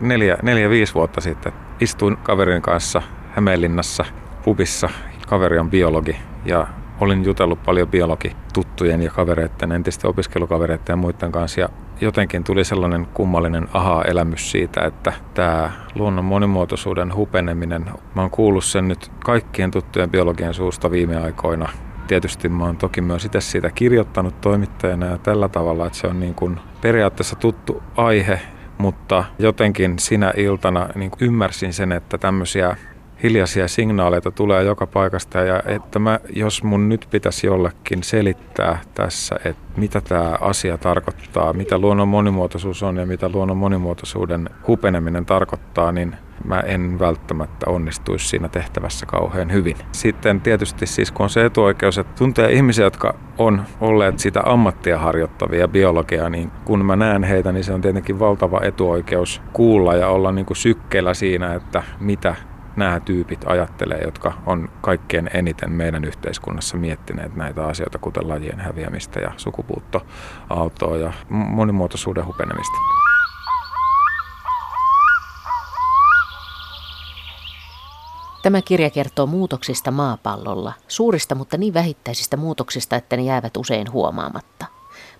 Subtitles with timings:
[0.00, 1.52] neljä, neljä, viisi vuotta sitten.
[1.80, 4.04] Istuin kaverin kanssa Hämeenlinnassa
[4.44, 4.88] pubissa.
[5.26, 6.66] Kaveri on biologi ja
[7.00, 11.60] olin jutellut paljon biologituttujen ja kavereiden, entisten opiskelukavereiden ja muiden kanssa.
[11.60, 11.68] Ja
[12.00, 17.84] jotenkin tuli sellainen kummallinen aha-elämys siitä, että tämä luonnon monimuotoisuuden hupeneminen,
[18.14, 21.68] mä oon kuullut sen nyt kaikkien tuttujen biologian suusta viime aikoina.
[22.06, 26.20] Tietysti mä oon toki myös itse siitä kirjoittanut toimittajana ja tällä tavalla, että se on
[26.20, 28.40] niin kuin periaatteessa tuttu aihe,
[28.78, 32.76] mutta jotenkin sinä iltana niin ymmärsin sen, että tämmöisiä
[33.22, 39.36] hiljaisia signaaleita tulee joka paikasta ja että mä, jos mun nyt pitäisi jollekin selittää tässä,
[39.44, 45.92] että mitä tämä asia tarkoittaa, mitä luonnon monimuotoisuus on ja mitä luonnon monimuotoisuuden hupeneminen tarkoittaa,
[45.92, 49.76] niin mä en välttämättä onnistuisi siinä tehtävässä kauhean hyvin.
[49.92, 54.98] Sitten tietysti siis kun on se etuoikeus, että tuntee ihmisiä, jotka on olleet sitä ammattia
[54.98, 60.08] harjoittavia biologiaa, niin kun mä näen heitä, niin se on tietenkin valtava etuoikeus kuulla ja
[60.08, 62.34] olla niin kuin sykkeellä siinä, että mitä
[62.76, 69.20] nämä tyypit ajattelee, jotka on kaikkein eniten meidän yhteiskunnassa miettineet näitä asioita, kuten lajien häviämistä
[69.20, 73.05] ja sukupuuttoaaltoa ja monimuotoisuuden hupenemista.
[78.46, 84.66] Tämä kirja kertoo muutoksista maapallolla, suurista mutta niin vähittäisistä muutoksista, että ne jäävät usein huomaamatta.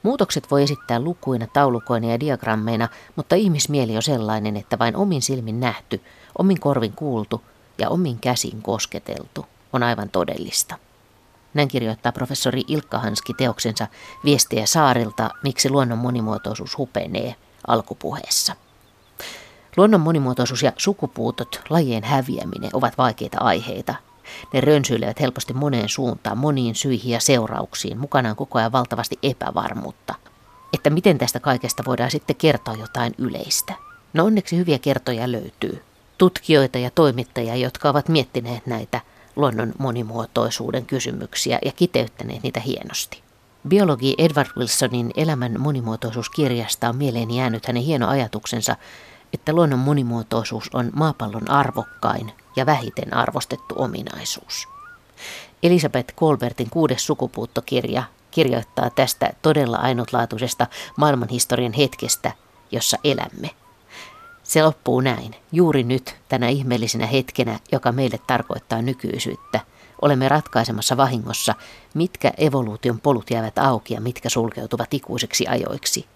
[0.03, 5.61] Muutokset voi esittää lukuina, taulukoina ja diagrammeina, mutta ihmismieli on sellainen, että vain omin silmin
[5.61, 6.01] nähty,
[6.39, 7.43] omin korvin kuultu
[7.79, 10.79] ja omin käsin kosketeltu on aivan todellista.
[11.55, 13.87] Näin kirjoittaa professori Ilkka Hanski teoksensa
[14.25, 17.35] Viestejä saarilta, miksi luonnon monimuotoisuus hupenee
[17.67, 18.66] alkupuheessa.
[19.77, 23.95] Luonnon monimuotoisuus ja sukupuutot, lajien häviäminen ovat vaikeita aiheita.
[24.53, 30.15] Ne rönsyilevät helposti moneen suuntaan, moniin syihin ja seurauksiin, mukanaan koko ajan valtavasti epävarmuutta.
[30.73, 33.75] Että miten tästä kaikesta voidaan sitten kertoa jotain yleistä.
[34.13, 35.83] No onneksi hyviä kertoja löytyy.
[36.19, 39.01] Tutkijoita ja toimittajia, jotka ovat miettineet näitä
[39.37, 43.23] luonnon monimuotoisuuden kysymyksiä ja kiteyttäneet niitä hienosti.
[43.69, 48.77] Biologi Edward Wilsonin elämän monimuotoisuuskirjasta on mieleen jäänyt hänen hieno ajatuksensa
[49.37, 54.69] että luonnon monimuotoisuus on maapallon arvokkain ja vähiten arvostettu ominaisuus.
[55.63, 60.67] Elisabeth Kolbertin kuudes sukupuuttokirja kirjoittaa tästä todella ainutlaatuisesta
[60.97, 62.33] maailmanhistorian hetkestä,
[62.71, 63.51] jossa elämme.
[64.43, 65.37] Se loppuu näin.
[65.53, 69.61] Juuri nyt, tänä ihmeellisenä hetkenä, joka meille tarkoittaa nykyisyyttä,
[70.03, 71.55] olemme ratkaisemassa vahingossa,
[71.95, 76.07] mitkä evoluution polut jäävät auki ja mitkä sulkeutuvat ikuisiksi ajoiksi–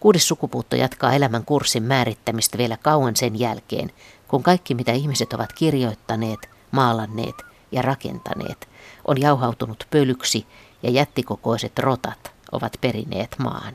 [0.00, 3.90] Kuudes sukupuutto jatkaa elämän kurssin määrittämistä vielä kauan sen jälkeen,
[4.28, 7.34] kun kaikki mitä ihmiset ovat kirjoittaneet, maalanneet
[7.72, 8.68] ja rakentaneet
[9.04, 10.46] on jauhautunut pölyksi
[10.82, 13.74] ja jättikokoiset rotat ovat perineet maan.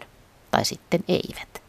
[0.51, 1.63] Tai sitten eivät.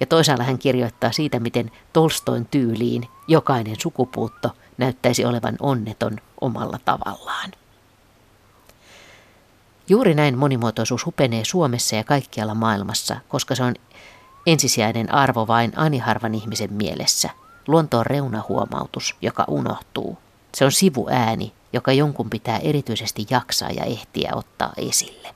[0.00, 7.52] Ja toisaalla hän kirjoittaa siitä, miten Tolstoin tyyliin jokainen sukupuutto näyttäisi olevan onneton omalla tavallaan.
[9.88, 13.74] Juuri näin monimuotoisuus hupenee Suomessa ja kaikkialla maailmassa, koska se on
[14.46, 17.30] ensisijainen arvo vain aniharvan ihmisen mielessä.
[17.68, 20.18] Luonto on reunahuomautus, joka unohtuu.
[20.54, 25.34] Se on sivuääni, joka jonkun pitää erityisesti jaksaa ja ehtiä ottaa esille.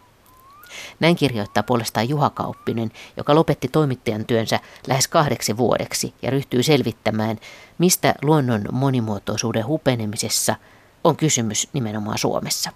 [1.01, 7.39] Näin kirjoittaa puolestaan Juha Kauppinen, joka lopetti toimittajan työnsä lähes kahdeksi vuodeksi ja ryhtyy selvittämään,
[7.79, 10.57] mistä luonnon monimuotoisuuden hupenemisessa
[11.05, 12.71] on kysymys nimenomaan Suomessa.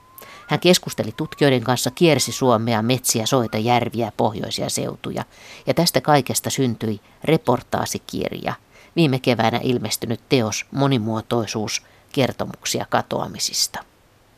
[0.47, 5.25] Hän keskusteli tutkijoiden kanssa, kiersi Suomea, metsiä, soita, järviä, pohjoisia seutuja.
[5.67, 8.55] Ja tästä kaikesta syntyi reportaasikirja,
[8.97, 13.85] viime keväänä ilmestynyt teos Monimuotoisuus, kertomuksia katoamisista.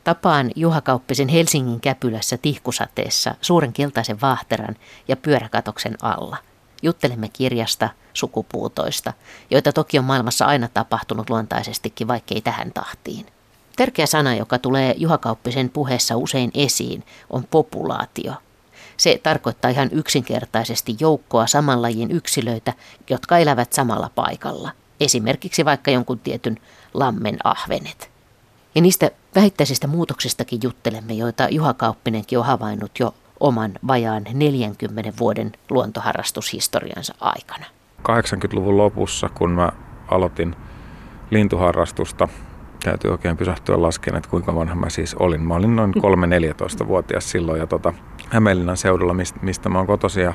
[0.04, 4.76] Tapaan Juha Kauppisen Helsingin käpylässä tihkusateessa suuren keltaisen vaahteran
[5.08, 6.36] ja pyöräkatoksen alla.
[6.82, 9.12] Juttelemme kirjasta, sukupuutoista,
[9.50, 13.26] joita toki on maailmassa aina tapahtunut luontaisestikin, vaikkei tähän tahtiin.
[13.76, 18.32] Tärkeä sana, joka tulee Juha Kauppisen puheessa usein esiin, on populaatio.
[18.96, 22.72] Se tarkoittaa ihan yksinkertaisesti joukkoa saman lajin yksilöitä,
[23.10, 24.70] jotka elävät samalla paikalla.
[25.00, 26.56] Esimerkiksi vaikka jonkun tietyn
[26.94, 28.10] lammen ahvenet.
[28.74, 35.52] Ja niistä vähittäisistä muutoksistakin juttelemme, joita Juha Kauppinenkin on havainnut jo oman vajaan 40 vuoden
[35.70, 37.66] luontoharrastushistoriansa aikana.
[38.02, 39.72] 80-luvun lopussa, kun mä
[40.08, 40.56] aloitin
[41.30, 42.28] lintuharrastusta,
[42.90, 45.40] täytyy oikein pysähtyä laskemaan, että kuinka vanha mä siis olin.
[45.40, 47.92] Mä olin noin 3-14-vuotias silloin ja tota,
[48.30, 50.34] Hämeenlinnan seudulla, mistä, mä oon kotoisin ja,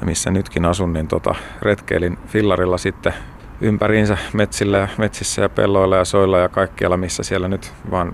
[0.00, 3.14] ja missä nytkin asun, niin tota, retkeilin fillarilla sitten
[3.60, 8.12] ympäriinsä metsillä ja metsissä ja pelloilla ja soilla ja kaikkialla, missä siellä nyt vaan,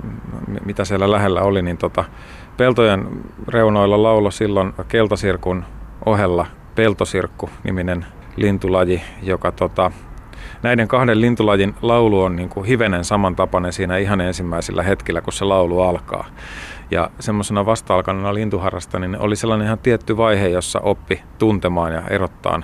[0.64, 2.04] mitä siellä lähellä oli, niin tota,
[2.56, 3.08] peltojen
[3.48, 5.64] reunoilla laulo silloin keltasirkun
[6.06, 8.06] ohella Peltosirkku-niminen
[8.36, 9.92] lintulaji, joka tota,
[10.62, 15.44] näiden kahden lintulajin laulu on niin kuin hivenen samantapainen siinä ihan ensimmäisillä hetkillä, kun se
[15.44, 16.26] laulu alkaa.
[16.90, 22.62] Ja semmoisena vasta-alkaneena lintuharrasta, niin oli sellainen ihan tietty vaihe, jossa oppi tuntemaan ja erottaa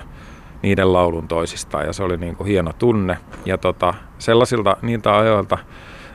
[0.61, 1.85] niiden laulun toisistaan.
[1.85, 3.17] Ja se oli niin kuin hieno tunne.
[3.45, 5.57] Ja tota, sellaisilta niiltä ajoilta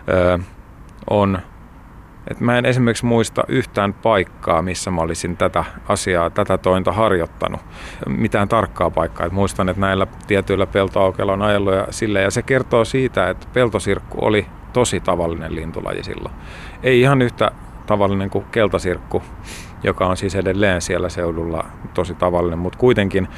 [0.08, 0.38] ö,
[1.10, 1.38] on
[2.30, 7.60] et mä en esimerkiksi muista yhtään paikkaa, missä mä olisin tätä asiaa, tätä tointa harjoittanut.
[8.08, 9.26] Mitään tarkkaa paikkaa.
[9.26, 12.22] Et muistan, että näillä tietyillä peltoaukeilla on ajellut ja sille.
[12.22, 16.34] Ja se kertoo siitä, että peltosirkku oli tosi tavallinen lintulaji silloin.
[16.82, 17.50] Ei ihan yhtä
[17.86, 19.22] tavallinen kuin keltasirkku,
[19.82, 23.28] joka on siis edelleen siellä seudulla tosi tavallinen, mutta kuitenkin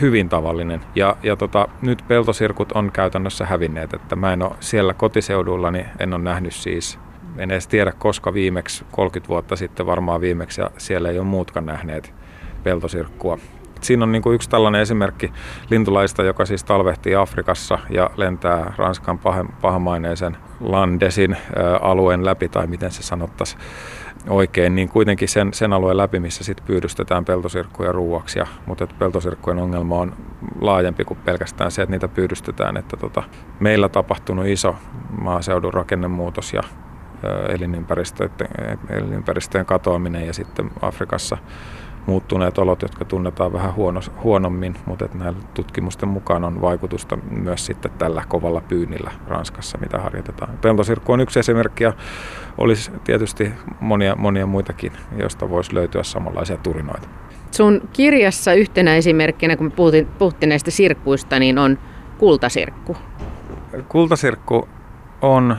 [0.00, 0.80] hyvin tavallinen.
[0.94, 5.86] Ja, ja tota, nyt peltosirkut on käytännössä hävinneet, että mä en ole siellä kotiseudulla, niin
[5.98, 6.98] en ole nähnyt siis
[7.38, 11.66] en edes tiedä koska viimeksi, 30 vuotta sitten varmaan viimeksi, ja siellä ei ole muutkaan
[11.66, 12.14] nähneet
[12.62, 13.38] peltosirkkua.
[13.80, 15.32] Siinä on niin kuin yksi tällainen esimerkki
[15.70, 19.20] lintulaista, joka siis talvehtii Afrikassa ja lentää Ranskan
[19.60, 21.36] pahamaineisen Landesin
[21.80, 23.60] alueen läpi, tai miten se sanottaisiin
[24.28, 28.38] oikein, niin kuitenkin sen, sen alueen läpi, missä sitten pyydystetään peltosirkkuja ruuaksi.
[28.38, 30.16] Ja, mutta että peltosirkkujen ongelma on
[30.60, 32.76] laajempi kuin pelkästään se, että niitä pyydystetään.
[32.76, 33.22] Että tota,
[33.60, 34.76] meillä tapahtunut iso
[35.20, 36.62] maaseudun rakennemuutos ja
[37.48, 38.30] elinympäristöjen,
[38.90, 41.38] elinympäristöjen katoaminen ja sitten Afrikassa
[42.06, 47.66] muuttuneet olot, jotka tunnetaan vähän huono, huonommin, mutta että näillä tutkimusten mukaan on vaikutusta myös
[47.66, 50.58] sitten tällä kovalla pyynnillä Ranskassa, mitä harjoitetaan.
[50.58, 51.92] Peltosirkku on yksi esimerkki ja
[52.58, 57.08] olisi tietysti monia, monia muitakin, joista voisi löytyä samanlaisia turinoita.
[57.50, 61.78] Sun kirjassa yhtenä esimerkkinä, kun me puhuttiin, puhuttiin näistä sirkkuista, niin on
[62.18, 62.96] kultasirkku.
[63.88, 64.68] Kultasirkku
[65.22, 65.56] on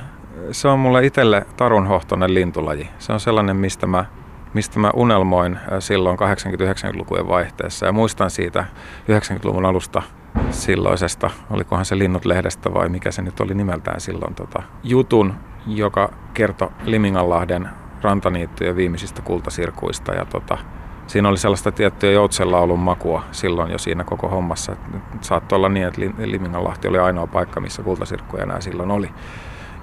[0.51, 2.89] se on mulle itselle tarunhohtoinen lintulaji.
[2.99, 4.05] Se on sellainen, mistä mä,
[4.53, 7.85] mistä mä unelmoin äh, silloin 80-90-lukujen vaihteessa.
[7.85, 8.65] Ja muistan siitä
[9.11, 10.01] 90-luvun alusta
[10.51, 15.33] silloisesta, olikohan se Linnut-lehdestä vai mikä se nyt oli nimeltään silloin, tota, jutun,
[15.67, 17.69] joka kertoi Liminganlahden
[18.01, 20.13] rantaniittyjen viimeisistä kultasirkuista.
[20.13, 20.57] Ja tota,
[21.07, 24.75] siinä oli sellaista tiettyä joutsenlaulun makua silloin jo siinä koko hommassa.
[25.21, 29.09] Saattoi olla niin, että Liminganlahti oli ainoa paikka, missä kultasirkkuja enää silloin oli.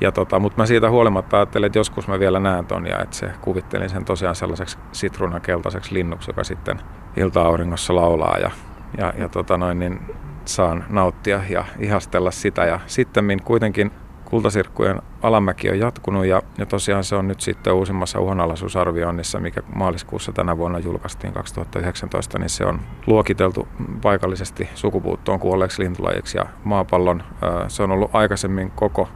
[0.01, 3.17] Ja tota, mutta mä siitä huolimatta ajattelin, että joskus mä vielä näen ton ja että
[3.17, 6.81] se kuvittelin sen tosiaan sellaiseksi sitruunakeltaiseksi linnuksi, joka sitten
[7.17, 8.51] ilta-auringossa laulaa ja,
[8.99, 10.01] ja, ja tota noin, niin
[10.45, 12.65] saan nauttia ja ihastella sitä.
[12.65, 13.91] Ja sitten kuitenkin
[14.25, 20.33] kultasirkkujen alamäki on jatkunut ja, ja tosiaan se on nyt sitten uusimmassa uhanalaisuusarvioinnissa, mikä maaliskuussa
[20.33, 23.69] tänä vuonna julkaistiin 2019, niin se on luokiteltu
[24.03, 27.23] paikallisesti sukupuuttoon kuolleeksi lintulajiksi ja maapallon,
[27.69, 29.09] se on ollut aikaisemmin koko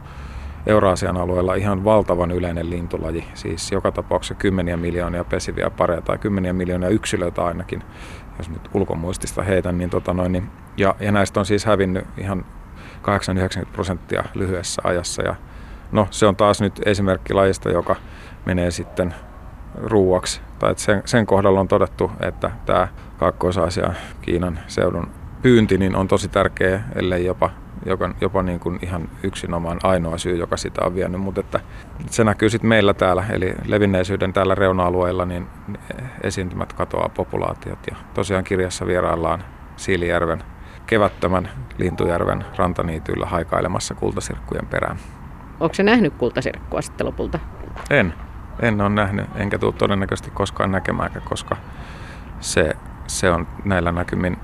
[0.65, 6.53] Euraasian alueella ihan valtavan yleinen lintulaji, siis joka tapauksessa kymmeniä miljoonia pesiviä pareja tai kymmeniä
[6.53, 7.83] miljoonia yksilöitä ainakin,
[8.37, 12.45] jos nyt ulkomuistista heitän, niin, tota noin, niin ja, ja näistä on siis hävinnyt ihan
[13.63, 15.23] 8-90 prosenttia lyhyessä ajassa.
[15.23, 15.35] Ja
[15.91, 17.95] no se on taas nyt esimerkki lajista, joka
[18.45, 19.13] menee sitten
[19.75, 22.87] ruuaksi, tai sen, sen kohdalla on todettu, että tämä
[23.17, 23.55] kaakkois
[24.21, 25.07] Kiinan seudun
[25.41, 27.49] pyynti niin on tosi tärkeä, ellei jopa
[27.85, 31.59] joka, jopa niin kuin ihan yksinomaan ainoa syy, joka sitä on vienyt, mutta että
[32.09, 35.47] se näkyy sitten meillä täällä, eli levinneisyyden täällä reuna-alueilla, niin
[36.23, 39.43] esiintymät katoaa populaatiot ja tosiaan kirjassa vieraillaan
[39.75, 40.43] Siilijärven
[40.87, 44.97] kevättömän Lintujärven rantaniityillä haikailemassa kultasirkkujen perään.
[45.59, 47.39] Onko se nähnyt kultasirkkua sitten lopulta?
[47.89, 48.13] En.
[48.59, 51.57] En ole nähnyt, enkä tule todennäköisesti koskaan näkemäänkään, koska
[52.39, 52.73] se,
[53.07, 54.37] se on näillä näkymin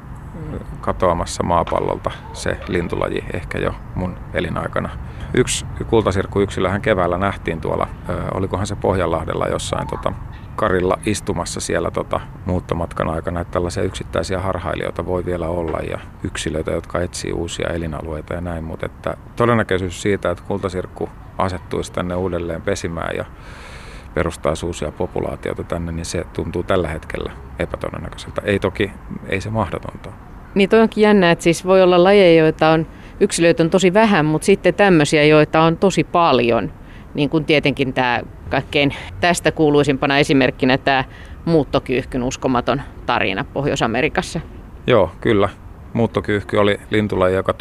[0.81, 4.89] katoamassa maapallolta se lintulaji ehkä jo mun elinaikana.
[5.33, 7.87] Yksi kultasirkkuyksilöhän keväällä nähtiin tuolla,
[8.33, 10.13] olikohan se Pohjanlahdella jossain tota,
[10.55, 16.71] karilla istumassa siellä tota, muuttomatkan aikana, että tällaisia yksittäisiä harhailijoita voi vielä olla ja yksilöitä,
[16.71, 22.61] jotka etsii uusia elinalueita ja näin, mutta että todennäköisyys siitä, että kultasirkku asettuisi tänne uudelleen
[22.61, 23.25] pesimään ja
[24.13, 28.41] perustaisi uusia populaatioita tänne, niin se tuntuu tällä hetkellä epätodennäköiseltä.
[28.45, 28.91] Ei toki,
[29.29, 30.09] ei se mahdotonta.
[30.55, 32.87] Niin toi onkin jännä, että siis voi olla lajeja, joita on,
[33.19, 36.71] yksilöitä on tosi vähän, mutta sitten tämmöisiä, joita on tosi paljon.
[37.13, 41.03] Niin kuin tietenkin tämä kaikkein tästä kuuluisimpana esimerkkinä tämä
[41.45, 44.39] muuttokyyhkyn uskomaton tarina Pohjois-Amerikassa.
[44.87, 45.49] Joo, kyllä.
[45.93, 47.53] Muuttokyyhky oli lintulaji, joka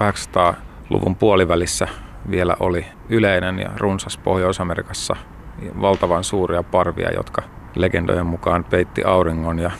[0.00, 1.88] 1800-luvun puolivälissä
[2.30, 5.16] vielä oli yleinen ja runsas Pohjois-Amerikassa.
[5.80, 7.42] Valtavan suuria parvia, jotka
[7.74, 9.70] legendojen mukaan peitti auringon ja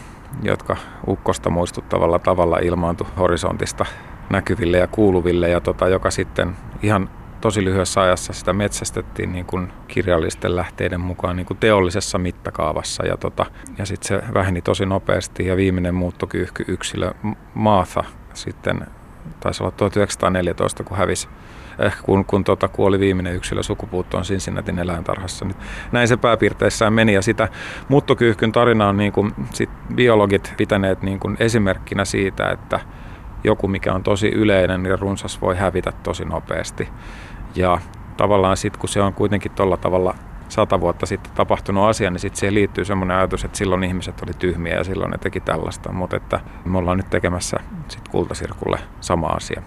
[0.43, 0.77] jotka
[1.09, 3.87] ukkosta muistuttavalla tavalla ilmaantui horisontista
[4.31, 7.11] näkyville ja kuuluville, ja tota, joka sitten ihan
[7.41, 13.07] tosi lyhyessä ajassa sitä metsästettiin niin kuin kirjallisten lähteiden mukaan niin kuin teollisessa mittakaavassa.
[13.07, 13.47] Ja, tota,
[13.79, 17.13] ja sitten se väheni tosi nopeasti ja viimeinen muuttokyyhky yksilö
[17.55, 18.87] Maatha sitten
[19.41, 21.29] taisi olla 1914, kun hävisi
[21.79, 25.45] ehkä kun, kun tota, kuoli viimeinen yksilö sukupuuttoon Cincinnatin eläintarhassa.
[25.45, 25.57] Nyt
[25.93, 27.49] näin se pääpiirteissään meni ja sitä
[27.89, 32.81] muuttokyyhkyn tarina on niin kuin, sit biologit pitäneet niin kuin esimerkkinä siitä, että
[33.45, 36.89] joku mikä on tosi yleinen niin runsas voi hävitä tosi nopeasti.
[37.55, 37.79] Ja
[38.17, 40.15] tavallaan sitten kun se on kuitenkin tuolla tavalla
[40.53, 44.33] sata vuotta sitten tapahtunut asia, niin sitten siihen liittyy semmoinen ajatus, että silloin ihmiset oli
[44.39, 47.57] tyhmiä ja silloin ne teki tällaista, mutta että me ollaan nyt tekemässä
[47.89, 49.63] sit kultasirkulle sama asia.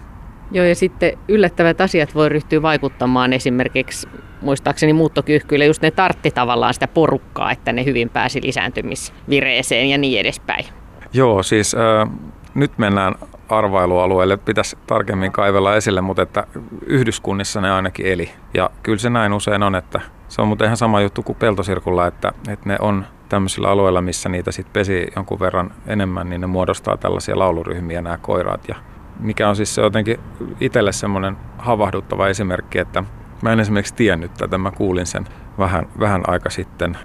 [0.50, 4.08] Joo, ja sitten yllättävät asiat voi ryhtyä vaikuttamaan esimerkiksi,
[4.40, 10.20] muistaakseni muuttokyyhkyille, just ne tartti tavallaan sitä porukkaa, että ne hyvin pääsi lisääntymisvireeseen ja niin
[10.20, 10.64] edespäin.
[11.12, 12.10] Joo, siis äh,
[12.54, 13.14] nyt mennään
[13.48, 16.46] arvailualueelle, pitäisi tarkemmin kaivella esille, mutta että
[16.86, 18.30] yhdyskunnissa ne ainakin eli.
[18.54, 22.06] Ja kyllä se näin usein on, että se on muuten ihan sama juttu kuin peltosirkulla,
[22.06, 26.46] että, että ne on tämmöisillä alueilla, missä niitä sitten pesi jonkun verran enemmän, niin ne
[26.46, 28.68] muodostaa tällaisia lauluryhmiä nämä koiraat.
[28.68, 28.74] Ja
[29.20, 30.20] mikä on siis se jotenkin
[30.60, 33.04] itselle semmoinen havahduttava esimerkki, että
[33.42, 35.24] mä en esimerkiksi tiennyt tätä, mä kuulin sen
[35.58, 36.98] vähän, vähän aika sitten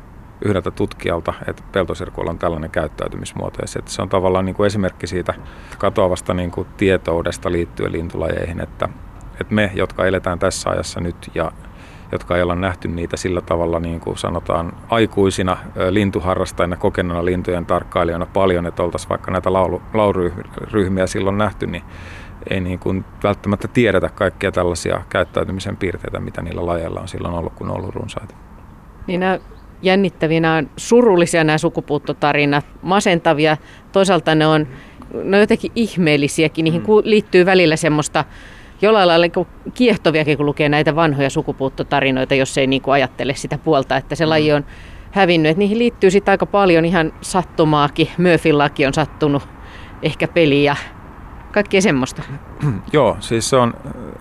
[0.45, 3.57] yhdeltä tutkijalta, että peltosirkuilla on tällainen käyttäytymismuoto.
[3.61, 5.33] Ja se on tavallaan niin kuin esimerkki siitä
[5.77, 8.89] katoavasta niin kuin tietoudesta liittyen lintulajeihin, että,
[9.41, 11.51] että me, jotka eletään tässä ajassa nyt ja
[12.11, 15.57] jotka ei olla nähty niitä sillä tavalla niin kuin sanotaan aikuisina
[15.89, 21.83] lintuharrastajina, kokeneena lintujen tarkkailijoina paljon, että oltaisiin vaikka näitä laulu, lauryhmiä silloin nähty, niin
[22.49, 27.53] ei niin kuin välttämättä tiedetä kaikkia tällaisia käyttäytymisen piirteitä, mitä niillä lajeilla on silloin ollut,
[27.53, 28.35] kun on ollut runsaita.
[29.07, 29.39] Niin nämä
[29.81, 33.57] jännittäviä, nämä on surullisia nämä sukupuuttotarinat, masentavia,
[33.91, 34.67] toisaalta ne on,
[35.23, 36.87] ne on jotenkin ihmeellisiäkin, niihin mm.
[37.03, 38.25] liittyy välillä semmoista
[38.81, 43.57] jollain lailla niin kiehtoviakin, kun lukee näitä vanhoja sukupuuttotarinoita, jos ei niin kuin ajattele sitä
[43.57, 44.29] puolta, että se mm.
[44.29, 44.65] laji on
[45.11, 45.51] hävinnyt.
[45.51, 48.09] Et niihin liittyy sitten aika paljon ihan sattumaakin.
[48.17, 49.47] Murphyn laki on sattunut,
[50.01, 50.75] ehkä peli ja
[51.51, 52.21] kaikkea semmoista.
[52.93, 53.73] Joo, siis se on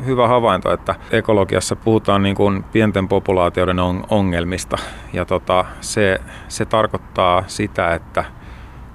[0.06, 3.78] hyvä havainto, että ekologiassa puhutaan niin kuin pienten populaatioiden
[4.10, 4.76] ongelmista.
[5.12, 8.24] Ja tota, se, se tarkoittaa sitä, että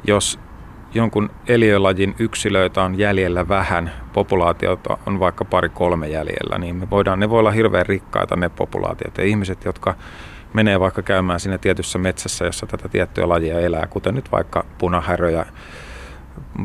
[0.08, 0.40] jos
[0.96, 7.20] jonkun eliölajin yksilöitä on jäljellä vähän, populaatiota on vaikka pari kolme jäljellä, niin me voidaan,
[7.20, 9.18] ne voi olla hirveän rikkaita ne populaatiot.
[9.18, 9.96] Ja ihmiset, jotka
[10.54, 15.46] menee vaikka käymään siinä tietyssä metsässä, jossa tätä tiettyä lajia elää, kuten nyt vaikka punahäröjä,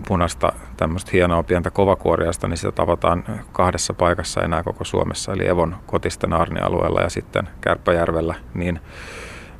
[0.08, 5.76] punasta tämmöistä hienoa pientä kovakuoriasta, niin sitä tavataan kahdessa paikassa enää koko Suomessa, eli Evon
[5.86, 8.80] kotisten Arni-alueella ja sitten Kärppäjärvellä, niin,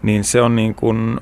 [0.03, 1.21] niin se on niin kuin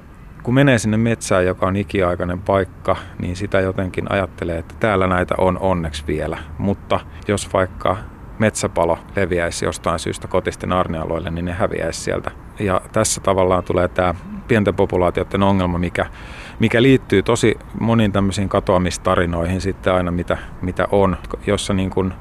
[0.48, 5.34] kun menee sinne metsään, joka on ikiaikainen paikka, niin sitä jotenkin ajattelee, että täällä näitä
[5.38, 6.38] on onneksi vielä.
[6.58, 7.96] Mutta jos vaikka
[8.38, 12.30] metsäpalo leviäisi jostain syystä kotisten arnealueille, niin ne häviäisi sieltä.
[12.58, 14.14] Ja tässä tavallaan tulee tämä
[14.48, 16.06] pienten populaatioiden ongelma, mikä,
[16.58, 22.14] mikä liittyy tosi moniin tämmöisiin katoamistarinoihin sitten aina, mitä, mitä on, jossa niin kuin,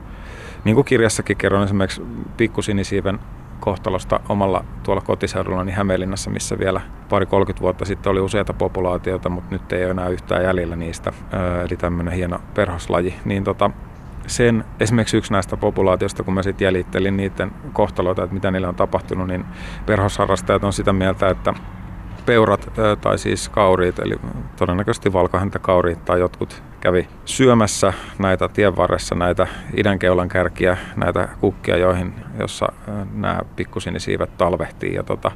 [0.63, 2.01] niin kuin kirjassakin kerron esimerkiksi
[2.38, 3.19] pikkusinisiiven
[3.67, 9.29] kohtalosta omalla tuolla kotiseudulla niin Hämeenlinnassa, missä vielä pari 30 vuotta sitten oli useita populaatioita,
[9.29, 11.13] mutta nyt ei ole enää yhtään jäljellä niistä,
[11.65, 13.71] eli tämmöinen hieno perhoslaji, niin tota,
[14.27, 18.75] sen esimerkiksi yksi näistä populaatioista, kun mä sitten jäljittelin niiden kohtaloita, että mitä niille on
[18.75, 19.45] tapahtunut, niin
[19.86, 21.53] perhosharrastajat on sitä mieltä, että
[22.25, 22.69] peurat
[23.01, 24.15] tai siis kauriit, eli
[24.55, 32.13] todennäköisesti valkohäntäkauriit tai jotkut kävi syömässä näitä tien varressa näitä idänkeulan kärkiä, näitä kukkia, joihin,
[32.39, 32.67] jossa
[33.13, 35.31] nämä pikkusinisiivet talvehtii ja tota,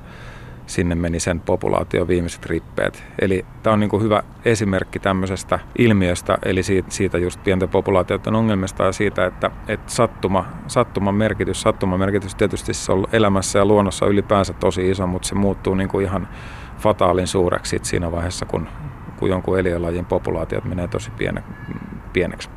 [0.65, 3.03] sinne meni sen populaation viimeiset rippeet.
[3.19, 8.35] Eli tämä on niin kuin hyvä esimerkki tämmöisestä ilmiöstä, eli siitä, siitä just pienten populaatioiden
[8.35, 13.65] ongelmista ja siitä, että, että sattuma, sattuman merkitys, sattuman merkitys tietysti se on elämässä ja
[13.65, 16.27] luonnossa ylipäänsä tosi iso, mutta se muuttuu niin kuin ihan
[16.77, 18.67] fataalin suureksi siinä vaiheessa, kun,
[19.21, 21.43] kun jonkun eliölajin populaatiot menee tosi piene,
[22.13, 22.49] pieneksi.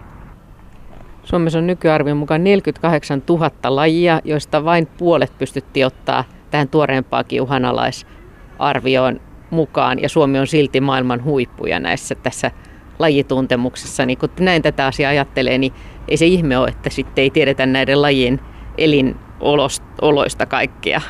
[1.25, 9.21] Suomessa on nykyarvion mukaan 48 000 lajia, joista vain puolet pystyttiin ottaa tähän tuoreempaakin uhanalaisarvioon
[9.51, 10.03] mukaan.
[10.03, 12.51] Ja Suomi on silti maailman huippuja näissä tässä
[12.99, 14.07] lajituntemuksessa.
[14.07, 15.73] Niin kun näin tätä asiaa ajattelee, niin
[16.09, 18.41] ei se ihme ole, että sitten ei tiedetä näiden lajien
[18.79, 21.01] elinoloista kaikkea.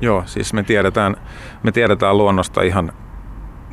[0.00, 1.16] Joo, siis me tiedetään,
[1.62, 2.92] me tiedetään luonnosta ihan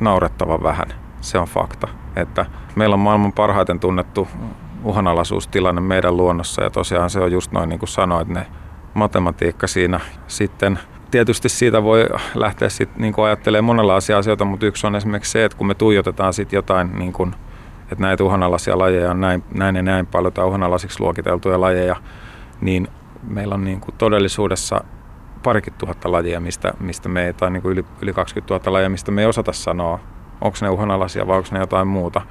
[0.00, 1.07] naurettavan vähän.
[1.20, 1.88] Se on fakta.
[2.16, 2.46] Että
[2.76, 4.28] meillä on maailman parhaiten tunnettu
[4.84, 8.46] uhanalaisuustilanne meidän luonnossa ja tosiaan se on just noin niin kuin sanoit, ne
[8.94, 10.78] matematiikka siinä sitten
[11.10, 15.44] Tietysti siitä voi lähteä sit, niin kuin ajattelemaan monenlaisia asioita, mutta yksi on esimerkiksi se,
[15.44, 17.34] että kun me tuijotetaan sit jotain, niin kuin,
[17.82, 21.96] että näitä uhanalaisia lajeja on näin, näin ja näin paljon tai uhanalaisiksi luokiteltuja lajeja,
[22.60, 22.88] niin
[23.22, 24.84] meillä on niin kuin todellisuudessa
[25.42, 28.88] parikin tuhatta lajia, mistä, mistä me ei, tai niin kuin yli, yli 20 000 lajia,
[28.88, 30.00] mistä me ei osata sanoa,
[30.40, 32.22] onko ne uhanalaisia vai onko ne jotain muuta.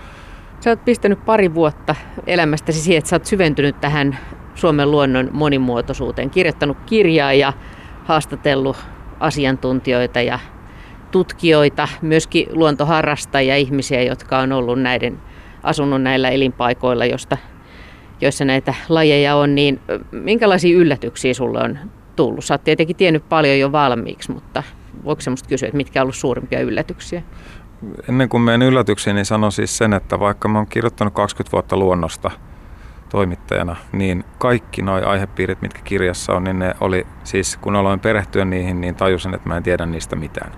[0.59, 1.95] Sä oot pistänyt pari vuotta
[2.27, 4.17] elämästäsi siihen, että sä oot syventynyt tähän
[4.55, 7.53] Suomen luonnon monimuotoisuuteen, kirjoittanut kirjaa ja
[8.05, 8.77] haastatellut
[9.19, 10.39] asiantuntijoita ja
[11.11, 15.19] tutkijoita, myöskin luontoharrastajia, ihmisiä, jotka on ollut näiden,
[15.63, 17.37] asunut näillä elinpaikoilla, josta,
[18.21, 19.79] joissa näitä lajeja on, niin
[20.11, 21.79] minkälaisia yllätyksiä sulle on
[22.15, 22.45] tullut?
[22.45, 24.63] Sä oot tietenkin tiennyt paljon jo valmiiksi, mutta
[25.03, 27.23] voiko semmoista kysyä, että mitkä on ollut suurimpia yllätyksiä?
[28.09, 31.77] Ennen kuin menen yllätyksiin, niin sanon siis sen, että vaikka mä oon kirjoittanut 20 vuotta
[31.77, 32.31] luonnosta
[33.09, 38.45] toimittajana, niin kaikki nuo aihepiirit, mitkä kirjassa on, niin ne oli siis, kun aloin perehtyä
[38.45, 40.51] niihin, niin tajusin, että mä en tiedä niistä mitään.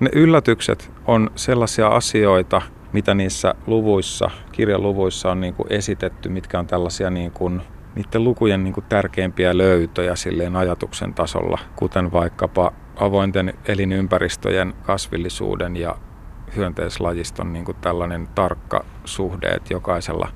[0.00, 6.58] Ne yllätykset on sellaisia asioita, mitä niissä luvuissa, kirjan luvuissa on niin kuin esitetty, mitkä
[6.58, 7.62] on tällaisia niin kuin,
[7.94, 15.96] niiden lukujen niin kuin tärkeimpiä löytöjä silleen ajatuksen tasolla, kuten vaikkapa avointen elinympäristöjen kasvillisuuden ja
[16.56, 20.28] hyönteislajiston niin kuin tällainen tarkka suhde, että jokaisella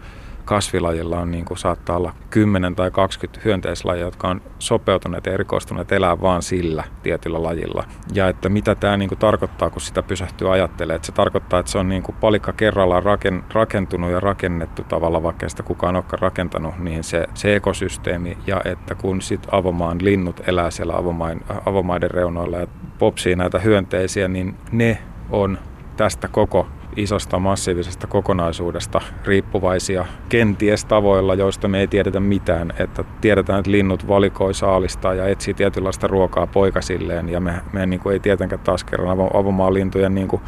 [0.44, 5.92] kasvilajilla on niin kuin saattaa olla 10 tai 20 hyönteislajia, jotka on sopeutuneet ja erikoistuneet
[5.92, 7.84] elää vaan sillä tietyllä lajilla.
[8.14, 10.96] Ja että mitä tämä niin kuin tarkoittaa, kun sitä pysähtyy ajattelemaan.
[10.96, 15.22] Että se tarkoittaa, että se on niin kuin palikka kerrallaan raken, rakentunut ja rakennettu tavalla,
[15.22, 18.38] vaikka sitä kukaan olekaan rakentanut, niin se, se ekosysteemi.
[18.46, 22.66] Ja että kun sitten avomaan linnut elää siellä avomain, avomaiden reunoilla ja
[22.98, 24.98] popsii näitä hyönteisiä, niin ne
[25.30, 25.58] on
[26.02, 26.66] tästä koko
[26.96, 32.72] isosta massiivisesta kokonaisuudesta riippuvaisia kenties tavoilla, joista me ei tiedetä mitään.
[32.78, 38.00] Että tiedetään, että linnut valikoi saalistaa ja etsii tietynlaista ruokaa poikasilleen ja me, me niin
[38.00, 40.42] kuin ei tietenkään taas kerran avomaan lintujen niin kuin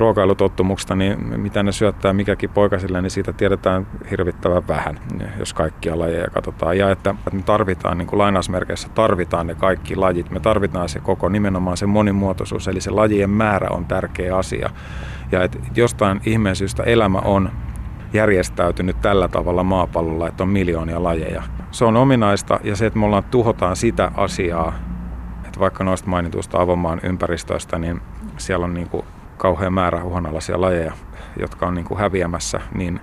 [0.00, 5.00] ruokailutottumuksesta, niin mitä ne syöttää mikäkin poikasille, niin siitä tiedetään hirvittävän vähän,
[5.38, 6.78] jos kaikkia lajeja katsotaan.
[6.78, 11.00] Ja että, että me tarvitaan, niin kuin lainausmerkeissä tarvitaan ne kaikki lajit, me tarvitaan se
[11.00, 14.70] koko nimenomaan se monimuotoisuus, eli se lajien määrä on tärkeä asia.
[15.32, 17.50] Ja että jostain ihmeen syystä elämä on
[18.12, 21.42] järjestäytynyt tällä tavalla maapallolla, että on miljoonia lajeja.
[21.70, 24.72] Se on ominaista ja se, että me ollaan tuhotaan sitä asiaa,
[25.44, 28.00] että vaikka noista mainituista avomaan ympäristöistä, niin
[28.36, 29.04] siellä on niin kuin
[29.40, 30.92] kauhean määrä uhanalaisia lajeja,
[31.40, 33.00] jotka on niin kuin häviämässä, niin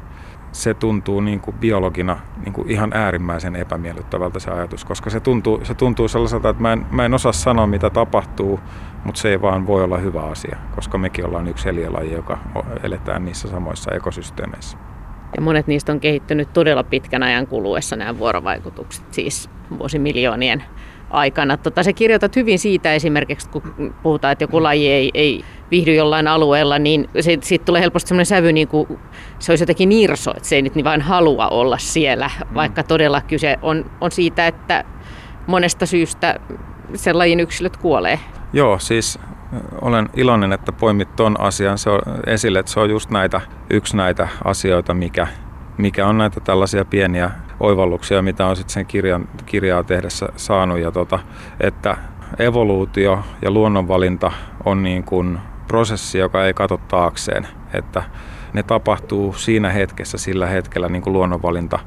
[0.51, 5.59] se tuntuu niin kuin biologina niin kuin ihan äärimmäisen epämiellyttävältä se ajatus, koska se tuntuu,
[5.63, 8.59] se tuntuu sellaiselta, että mä en, mä en osaa sanoa mitä tapahtuu,
[9.03, 12.37] mutta se ei vaan voi olla hyvä asia, koska mekin ollaan yksi eliölaji, joka
[12.83, 14.77] eletään niissä samoissa ekosysteemeissä.
[15.35, 20.63] Ja monet niistä on kehittynyt todella pitkän ajan kuluessa nämä vuorovaikutukset, siis vuosimiljoonien
[21.09, 21.57] aikana.
[21.57, 26.27] Tota, se kirjoitat hyvin siitä esimerkiksi, kun puhutaan, että joku laji ei, ei viihdy jollain
[26.27, 27.09] alueella, niin
[27.41, 28.99] siitä tulee helposti sellainen sävy, niin kuin
[29.39, 32.55] se olisi jotenkin nirso, että se ei nyt niin vain halua olla siellä, mm.
[32.55, 34.83] vaikka todella kyse on, on siitä, että
[35.47, 36.39] monesta syystä
[36.95, 38.19] sen lajin yksilöt kuolee.
[38.53, 39.19] Joo, siis
[39.81, 43.97] olen iloinen, että poimit tuon asian se on esille, että se on just näitä, yksi
[43.97, 45.27] näitä asioita, mikä,
[45.77, 50.79] mikä on näitä tällaisia pieniä oivalluksia, mitä on sitten sen kirjan, kirjaa tehdessä saanut.
[50.79, 51.19] Ja tota,
[51.59, 51.97] että
[52.39, 54.31] evoluutio ja luonnonvalinta
[54.65, 57.47] on niin kuin prosessi, joka ei katso taakseen.
[57.73, 58.03] Että
[58.53, 61.79] ne tapahtuu siinä hetkessä, sillä hetkellä niin kuin luonnonvalinta.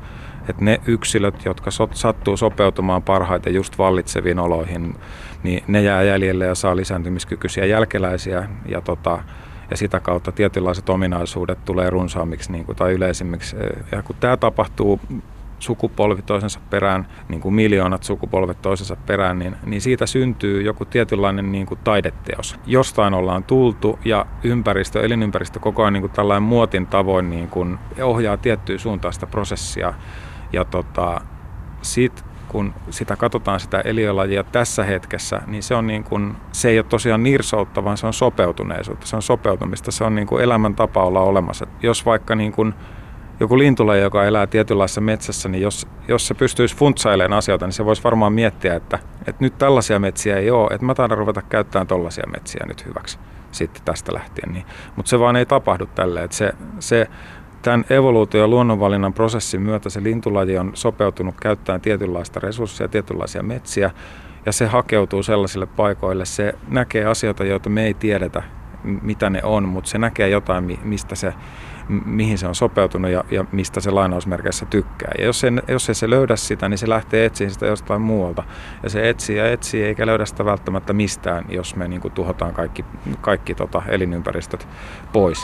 [0.48, 4.96] Että ne yksilöt, jotka sattuu sopeutumaan parhaiten just vallitseviin oloihin,
[5.42, 8.48] niin ne jää jäljelle ja saa lisääntymiskykyisiä jälkeläisiä.
[8.68, 9.18] Ja tota,
[9.70, 13.56] ja sitä kautta tietynlaiset ominaisuudet tulee runsaammiksi niin kuin, tai yleisimmiksi.
[13.92, 15.00] Ja kun tämä tapahtuu
[15.60, 21.52] sukupolvi toisensa perään, niin kuin miljoonat sukupolvet toisensa perään, niin, niin siitä syntyy joku tietynlainen
[21.52, 22.56] niin kuin taideteos.
[22.66, 27.78] Jostain ollaan tultu ja ympäristö, elinympäristö koko ajan niin kuin tällainen muotin tavoin niin kuin
[28.02, 29.94] ohjaa tiettyä suuntaan sitä prosessia.
[30.52, 31.20] Ja tota,
[31.82, 36.78] sit kun sitä katsotaan sitä eliölajia tässä hetkessä, niin se, on niin kuin, se ei
[36.78, 41.04] ole tosiaan nirsoutta, vaan se on sopeutuneisuutta, se on sopeutumista, se on niin kuin elämäntapa
[41.04, 41.66] olla olemassa.
[41.82, 42.74] Jos vaikka niin kuin
[43.40, 47.85] joku lintulaji, joka elää tietynlaisessa metsässä, niin jos, jos se pystyisi funtsailemaan asioita, niin se
[47.85, 51.87] voisi varmaan miettiä, että, että nyt tällaisia metsiä ei ole, että mä taidan ruveta käyttämään
[51.87, 53.18] tällaisia metsiä nyt hyväksi
[53.53, 54.53] sitten tästä lähtien.
[54.53, 54.66] Niin.
[54.96, 56.24] Mutta se vaan ei tapahdu tälle.
[56.24, 57.07] Että se, se,
[57.62, 63.90] tämän evoluutio- ja luonnonvalinnan prosessin myötä se lintulaji on sopeutunut käyttämään tietynlaista resursseja, tietynlaisia metsiä,
[64.46, 68.42] ja se hakeutuu sellaisille paikoille, se näkee asioita, joita me ei tiedetä,
[68.85, 71.35] mitä ne on, mutta se näkee jotain, mistä se
[71.90, 75.12] mihin se on sopeutunut ja, ja mistä se lainausmerkeissä tykkää.
[75.18, 78.42] Ja jos, sen, jos ei se löydä sitä, niin se lähtee etsiä sitä jostain muualta.
[78.83, 82.55] Ja se etsii ja etsii eikä löydä sitä välttämättä mistään, jos me niin kuin tuhotaan
[82.55, 82.85] kaikki,
[83.20, 84.68] kaikki tota elinympäristöt
[85.12, 85.38] pois.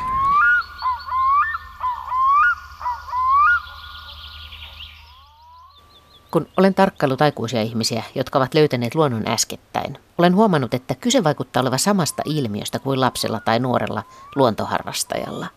[6.31, 11.61] Kun olen tarkkailut aikuisia ihmisiä, jotka ovat löytäneet luonnon äskettäin, olen huomannut, että kyse vaikuttaa
[11.61, 14.03] olevan samasta ilmiöstä kuin lapsella tai nuorella
[14.37, 15.47] luontoharrastajalla–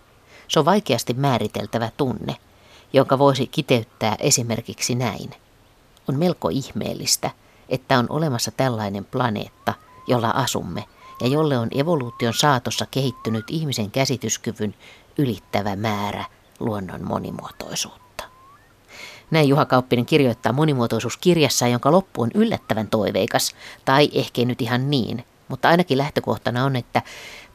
[0.49, 2.35] Se on vaikeasti määriteltävä tunne,
[2.93, 5.29] jonka voisi kiteyttää esimerkiksi näin.
[6.09, 7.31] On melko ihmeellistä,
[7.69, 9.73] että on olemassa tällainen planeetta,
[10.07, 10.85] jolla asumme
[11.21, 14.75] ja jolle on evoluution saatossa kehittynyt ihmisen käsityskyvyn
[15.17, 16.25] ylittävä määrä
[16.59, 18.23] luonnon monimuotoisuutta.
[19.31, 25.25] Näin Juha Kauppinen kirjoittaa monimuotoisuuskirjassa, jonka loppu on yllättävän toiveikas, tai ehkä nyt ihan niin,
[25.49, 27.01] mutta ainakin lähtökohtana on, että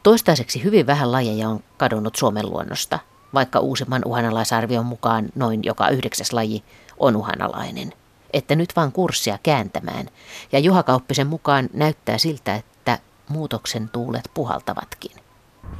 [0.03, 2.99] toistaiseksi hyvin vähän lajeja on kadonnut Suomen luonnosta,
[3.33, 6.63] vaikka uusimman uhanalaisarvion mukaan noin joka yhdeksäs laji
[6.97, 7.93] on uhanalainen.
[8.33, 10.05] Että nyt vaan kurssia kääntämään,
[10.51, 15.11] ja Juha Kauppisen mukaan näyttää siltä, että muutoksen tuulet puhaltavatkin.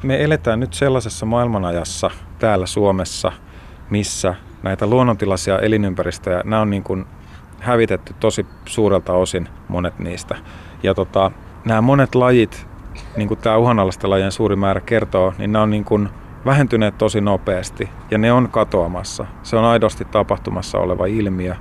[0.04, 3.32] Me eletään nyt sellaisessa maailmanajassa täällä Suomessa,
[3.90, 7.06] missä näitä luonnontilaisia elinympäristöjä, nämä on niin kuin
[7.60, 10.36] hävitetty tosi suurelta osin monet niistä.
[10.84, 11.32] Ja tota,
[11.66, 12.68] nämä monet lajit,
[13.18, 16.10] niin kuin tämä uhanalaisten lajien suuri määrä kertoo, niin nämä on niin kuin
[16.46, 19.26] vähentyneet tosi nopeasti ja ne on katoamassa.
[19.44, 21.56] Se on aidosti tapahtumassa oleva ilmiö.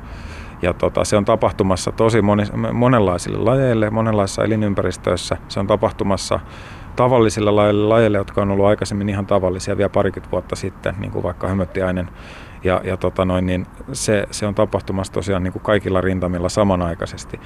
[0.62, 5.36] Ja tota, se on tapahtumassa tosi moni, monenlaisille lajeille, monenlaisissa elinympäristöissä.
[5.48, 6.40] Se on tapahtumassa
[6.96, 11.22] tavallisille lajeille, lajeille, jotka on ollut aikaisemmin ihan tavallisia vielä parikymmentä vuotta sitten, niin kuin
[11.22, 12.08] vaikka hömöttiainen.
[12.64, 17.40] Ja, ja tota noin, niin se, se on tapahtumassa tosiaan niin kuin kaikilla rintamilla samanaikaisesti.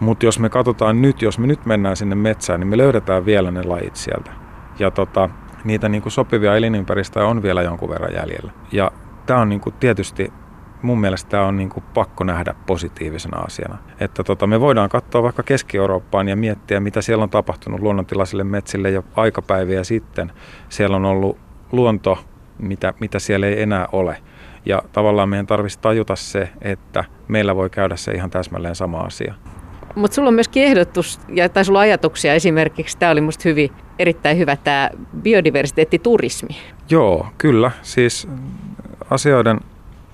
[0.00, 3.50] Mutta jos me katsotaan nyt, jos me nyt mennään sinne metsään, niin me löydetään vielä
[3.50, 4.30] ne lajit sieltä.
[4.78, 5.28] Ja tota,
[5.64, 8.52] niitä niin kuin sopivia elinympäristöjä on vielä jonkun verran jäljellä.
[8.72, 8.90] Ja
[9.26, 10.32] tämä on niin kuin tietysti
[10.82, 13.78] mun mielestä tämä on niin kuin pakko nähdä positiivisena asiana.
[14.00, 18.90] Että tota, me voidaan katsoa vaikka Keski-Eurooppaan ja miettiä, mitä siellä on tapahtunut luonnontilaisille metsille
[18.90, 20.32] jo aikapäiviä sitten.
[20.68, 21.38] Siellä on ollut
[21.72, 22.18] luonto,
[22.58, 24.16] mitä, mitä siellä ei enää ole.
[24.66, 29.34] Ja tavallaan meidän tarvitsisi tajuta se, että meillä voi käydä se ihan täsmälleen sama asia.
[29.96, 34.38] Mutta sulla on myöskin ehdotus, ja, tai sulla ajatuksia esimerkiksi, tämä oli musta hyvin, erittäin
[34.38, 34.90] hyvä tämä
[35.22, 36.56] biodiversiteettiturismi.
[36.90, 37.70] Joo, kyllä.
[37.82, 38.28] Siis
[39.10, 39.60] asioiden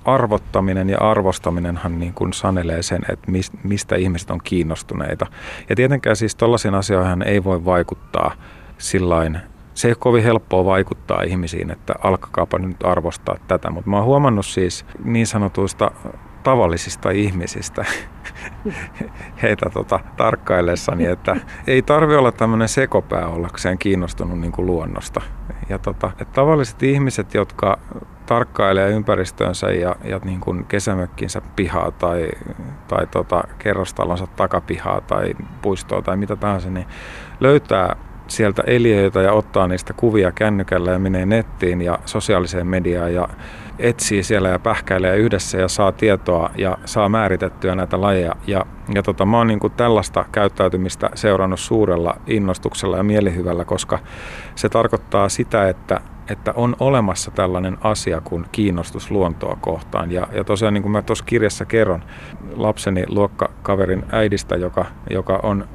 [0.04, 3.32] arvottaminen ja arvostaminenhan niin kuin sanelee sen, että
[3.64, 5.26] mistä ihmiset on kiinnostuneita.
[5.68, 8.34] Ja tietenkään siis tällaisiin asioihin ei voi vaikuttaa
[8.78, 9.38] sillain,
[9.74, 14.04] se ei ole kovin helppoa vaikuttaa ihmisiin, että alkakaapa nyt arvostaa tätä, mutta mä oon
[14.04, 15.90] huomannut siis niin sanotuista
[16.42, 17.84] tavallisista ihmisistä
[19.42, 25.20] heitä tota, tarkkaillessani, että ei tarvi olla tämmöinen sekopää ollakseen kiinnostunut niin kuin luonnosta.
[25.68, 27.78] Ja tota, että tavalliset ihmiset, jotka
[28.26, 32.30] tarkkailee ympäristöönsä ja, ja niin kuin kesämökkinsä pihaa tai,
[32.88, 36.86] tai tota, kerrostalonsa takapihaa tai puistoa tai mitä tahansa, niin
[37.40, 37.96] löytää
[38.28, 43.28] sieltä eliöitä ja ottaa niistä kuvia kännykällä ja menee nettiin ja sosiaaliseen mediaan ja
[43.78, 48.34] etsii siellä ja pähkäilee yhdessä ja saa tietoa ja saa määritettyä näitä lajeja.
[48.46, 53.98] Ja, ja tota, mä oon niin kuin tällaista käyttäytymistä seurannut suurella innostuksella ja mielihyvällä, koska
[54.54, 60.12] se tarkoittaa sitä, että että on olemassa tällainen asia kuin kiinnostus luontoa kohtaan.
[60.12, 62.04] Ja, ja tosiaan niin kuin mä tuossa kirjassa kerron
[62.56, 65.68] lapseni luokkakaverin äidistä, joka, joka on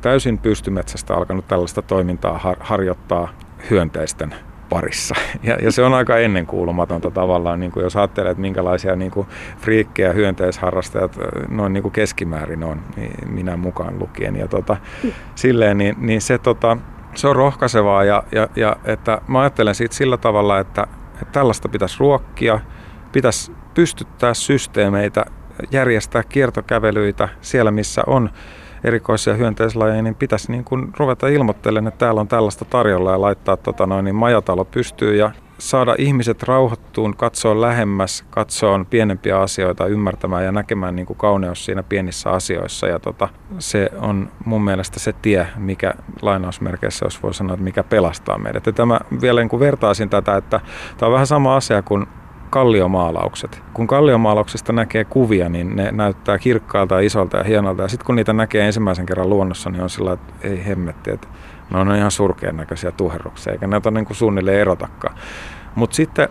[0.00, 3.28] täysin pystymetsästä alkanut tällaista toimintaa har, harjoittaa
[3.70, 4.34] hyönteisten
[4.70, 5.14] parissa.
[5.42, 9.26] Ja, ja se on aika ennenkuulumatonta tavallaan, niin kuin jos ajattelee, että minkälaisia niin kuin
[9.58, 14.36] friikkejä hyönteisharrastajat noin niin kuin keskimäärin on, niin minä mukaan lukien.
[14.36, 14.76] Ja tota,
[15.34, 16.76] silleen, niin, niin se, tota,
[17.14, 21.68] se on rohkaisevaa ja, ja, ja että mä ajattelen siitä sillä tavalla, että, että tällaista
[21.68, 22.60] pitäisi ruokkia,
[23.12, 25.24] pitäisi pystyttää systeemeitä,
[25.70, 28.30] järjestää kiertokävelyitä siellä, missä on
[28.84, 33.56] erikoisia hyönteislajeja, niin pitäisi niin kuin ruveta ilmoittelemaan, että täällä on tällaista tarjolla ja laittaa
[33.56, 40.44] tota noin, niin majatalo pystyy ja saada ihmiset rauhoittuun, katsoa lähemmäs, katsoa pienempiä asioita, ymmärtämään
[40.44, 42.86] ja näkemään niin kuin kauneus siinä pienissä asioissa.
[42.86, 47.84] Ja tota, se on mun mielestä se tie, mikä lainausmerkeissä, jos voi sanoa, että mikä
[47.84, 48.66] pelastaa meidät.
[48.66, 50.60] Ja tämä vielä niin kuin vertaisin tätä, että
[50.98, 52.06] tämä on vähän sama asia kuin
[52.50, 53.62] kalliomaalaukset.
[53.74, 57.82] Kun kalliomaalauksista näkee kuvia, niin ne näyttää kirkkaalta ja isolta ja hienolta.
[57.82, 61.28] Ja sitten kun niitä näkee ensimmäisen kerran luonnossa, niin on sillä että ei hemmetti, että
[61.70, 65.14] ne on ihan surkean näköisiä tuherruksia, eikä näitä niin kuin suunnilleen erotakaan.
[65.74, 66.28] Mutta sitten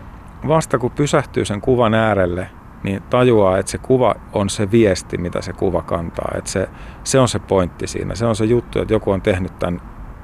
[0.48, 2.50] vasta kun pysähtyy sen kuvan äärelle,
[2.82, 6.32] niin tajuaa, että se kuva on se viesti, mitä se kuva kantaa.
[6.34, 6.68] Että se,
[7.04, 8.14] se on se pointti siinä.
[8.14, 9.80] Se on se juttu, että joku on tehnyt tämän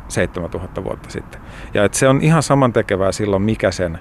[0.09, 1.41] 7000 vuotta sitten.
[1.75, 3.99] Ja että se on ihan samantekevää silloin, mikä sen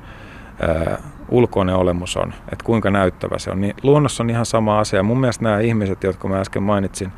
[1.29, 3.61] ulkoinen olemus on, että kuinka näyttävä se on.
[3.61, 5.03] Niin luonnossa on ihan sama asia.
[5.03, 7.11] Mun mielestä nämä ihmiset, jotka mä äsken mainitsin,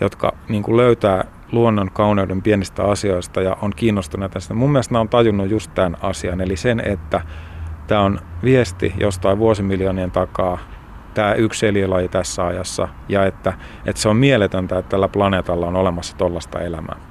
[0.00, 4.54] jotka niin kuin löytää luonnon kauneuden pienistä asioista ja on kiinnostuneita sitä.
[4.54, 7.20] Mun mielestä nämä on tajunnut just tämän asian, eli sen, että
[7.86, 10.58] tämä on viesti jostain vuosimiljoonien takaa,
[11.14, 13.52] tämä yksi eliölaji tässä ajassa, ja että,
[13.86, 17.09] että se on mieletöntä, että tällä planeetalla on olemassa tollasta elämää.